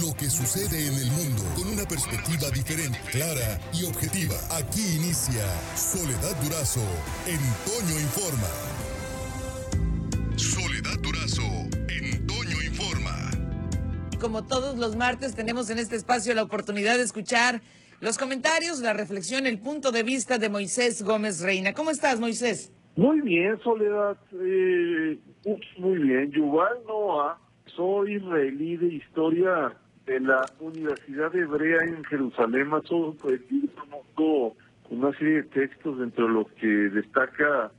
[0.00, 4.34] lo que sucede en el mundo con una perspectiva diferente, clara y objetiva.
[4.56, 5.44] Aquí inicia
[5.76, 6.80] Soledad Durazo
[7.28, 8.48] en Toño Informa.
[10.36, 11.42] Soledad Durazo
[11.92, 13.30] en Toño Informa.
[14.18, 17.60] Como todos los martes tenemos en este espacio la oportunidad de escuchar
[18.00, 21.74] los comentarios, la reflexión, el punto de vista de Moisés Gómez Reina.
[21.74, 22.72] ¿Cómo estás, Moisés?
[22.96, 24.16] Muy bien, Soledad.
[24.32, 25.18] Eh,
[25.76, 26.30] muy bien.
[26.30, 27.38] Yuval Noah,
[27.76, 29.76] soy israelí de historia
[30.06, 34.56] de la Universidad Hebrea en Jerusalén, más o conozco
[34.90, 37.70] una serie de textos dentro de los que destaca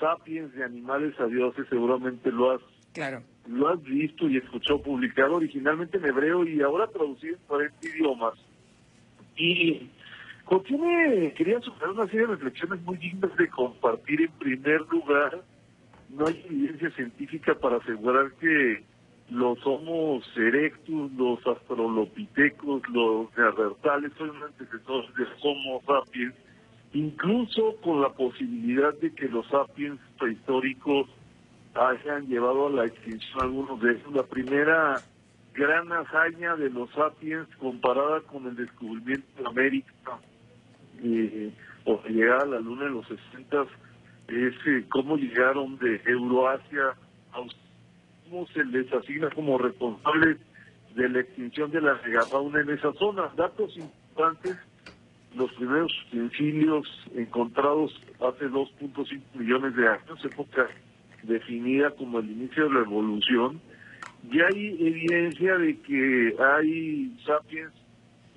[0.00, 2.60] Sapiens de animales a dioses, seguramente lo has
[2.92, 3.22] claro.
[3.46, 8.34] lo has visto y escuchado publicado originalmente en hebreo y ahora traducido en 40 idiomas.
[9.36, 9.88] Y
[10.44, 14.22] contiene, quería sugerir una serie de reflexiones muy dignas de compartir.
[14.22, 15.42] En primer lugar,
[16.10, 18.82] no hay evidencia científica para asegurar que
[19.30, 26.34] los Homo erectus, los astrolopitecos, los neandertales son antecesores de Homo sapiens,
[26.92, 31.08] incluso con la posibilidad de que los sapiens prehistóricos
[31.74, 34.12] hayan llevado a la extinción algunos de ellos.
[34.12, 34.96] La primera
[35.52, 40.18] gran hazaña de los sapiens comparada con el descubrimiento de América
[41.02, 41.52] eh,
[41.84, 43.62] o llegar a la luna en los 60
[44.28, 46.94] es eh, cómo llegaron de Euroasia
[47.32, 47.40] a
[48.52, 50.38] se les asigna como responsables
[50.94, 53.30] de la extinción de la megafauna en esa zona.
[53.36, 54.56] Datos importantes,
[55.36, 60.68] los primeros utensilios encontrados hace 2.5 millones de años, época
[61.22, 63.60] definida como el inicio de la evolución,
[64.30, 67.72] ya hay evidencia de que hay sapiens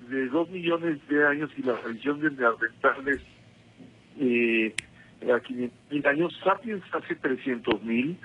[0.08, 3.20] de 2 millones de años y la tradición de neandertales
[4.18, 4.74] eh,
[5.32, 8.16] a 500 mil años, sapiens hace 300 mil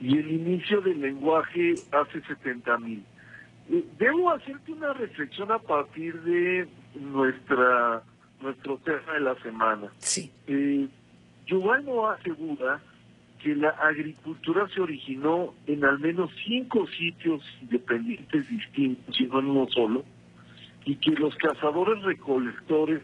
[0.00, 3.02] y el inicio del lenguaje hace 70 mil.
[3.70, 6.68] Eh, debo hacerte una reflexión a partir de
[7.00, 8.02] nuestra
[8.40, 9.90] nuestro tema de la semana.
[9.98, 10.30] Sí.
[10.46, 10.88] Eh,
[11.50, 12.80] no asegura
[13.42, 19.46] que la agricultura se originó en al menos cinco sitios independientes distintos, y no en
[19.46, 20.04] uno solo,
[20.84, 23.02] y que los cazadores recolectores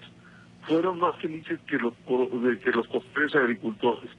[0.62, 4.10] fueron más felices que los que los agricultores,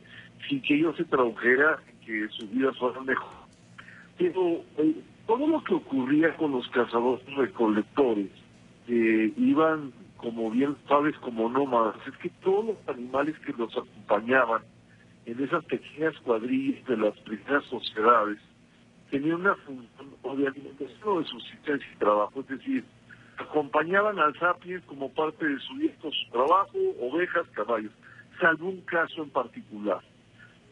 [0.48, 3.34] sin que ellos se tradujeran que sus vidas fueran mejor.
[4.18, 8.30] Pero eh, todo lo que ocurría con los cazadores recolectores,
[8.86, 14.62] que iban, como bien sabes, como nómadas, es que todos los animales que los acompañaban
[15.26, 18.40] en esas pequeñas cuadrillas de las primeras sociedades
[19.10, 22.84] tenían una función o de alimentación o de subsistencia y trabajo, es decir,
[23.38, 27.92] acompañaban al sapiens como parte de su día su trabajo, ovejas, caballos,
[28.40, 30.02] salvo un caso en particular,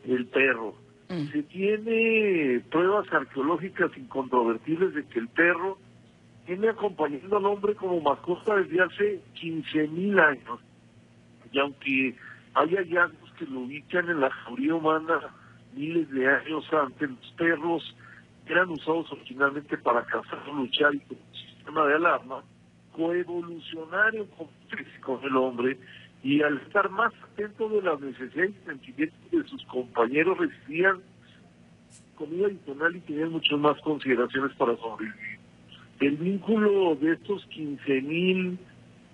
[0.06, 0.76] el perro.
[1.12, 1.32] Mm.
[1.32, 5.78] Se tiene pruebas arqueológicas incontrovertibles de que el perro
[6.48, 10.60] viene acompañando al hombre como mascota desde hace 15.000 años.
[11.52, 12.16] Y aunque
[12.54, 15.20] hay hallazgos que lo ubican en la jauría humana
[15.74, 17.10] miles de años antes.
[17.10, 17.96] Los perros
[18.46, 22.44] eran usados originalmente para cazar, luchar y con un sistema de alarma,
[22.94, 24.28] coevolucionaron
[25.02, 25.78] con el hombre
[26.24, 31.02] y al estar más atentos de las necesidades y sentimientos de sus compañeros recibían
[32.16, 35.40] comida adicional y tenían muchas más consideraciones para sobrevivir.
[36.00, 38.58] El vínculo de estos 15.000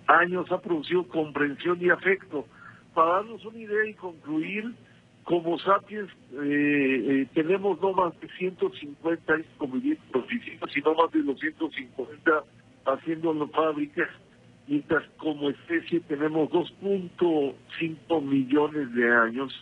[0.06, 2.46] años ha producido comprensión y afecto
[2.94, 4.74] para darnos una idea y concluir,
[5.24, 11.22] como sapiens eh, eh, tenemos no más de 150 años conviviendo en sino más de
[11.22, 12.44] 250
[12.86, 14.08] haciendo fábricas,
[14.68, 19.52] mientras como especie tenemos 2.5 millones de años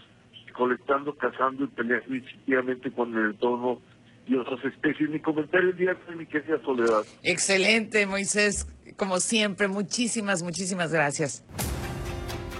[0.52, 3.80] colectando, cazando y peleando instintivamente con el entorno
[4.26, 5.08] y otras especies.
[5.10, 7.04] Mi comentario el día de mi querida Soledad.
[7.22, 8.66] Excelente, Moisés.
[8.96, 11.44] Como siempre, muchísimas, muchísimas gracias.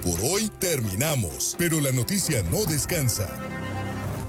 [0.02, 3.55] Por hoy terminamos, pero la noticia no descansa.